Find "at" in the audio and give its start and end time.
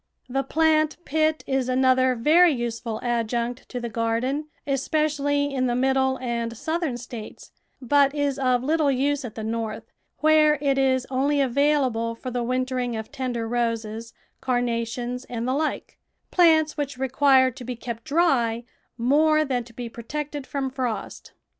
9.23-9.35